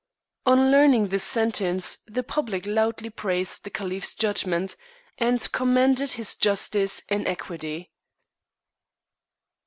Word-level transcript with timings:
On 0.47 0.71
learning 0.71 1.09
this 1.09 1.23
sentence, 1.23 1.99
the 2.07 2.23
public 2.23 2.65
loudly 2.65 3.11
praised 3.11 3.63
the 3.63 3.69
caliph's 3.69 4.15
judgment, 4.15 4.75
and 5.19 5.51
commended 5.51 6.13
his 6.13 6.33
justice 6.33 7.03
and 7.07 7.27
equity. 7.27 7.91